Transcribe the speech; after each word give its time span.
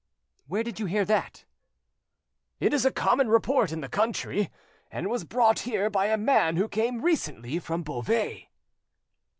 "Where 0.47 0.63
did 0.63 0.79
you 0.79 0.87
hear 0.87 1.05
that?" 1.05 1.45
"It 2.59 2.73
is 2.73 2.85
a 2.85 2.91
common 2.91 3.29
report 3.29 3.71
in 3.71 3.81
the 3.81 3.87
country, 3.87 4.49
and 4.89 5.11
was 5.11 5.23
brought 5.25 5.59
here 5.59 5.91
by 5.91 6.07
a 6.07 6.17
man 6.17 6.55
who 6.55 6.67
came 6.67 7.03
recently 7.03 7.59
from 7.59 7.83
Beauvais." 7.83 8.49